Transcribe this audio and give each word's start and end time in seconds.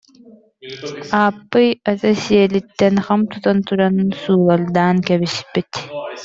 Ааппый, 1.21 1.69
аты 1.89 2.09
сиэлиттэн 2.23 2.95
хам 3.05 3.21
тутан 3.31 3.57
туран, 3.67 3.97
сулардаан 4.21 4.97
кэбиспит 5.07 5.71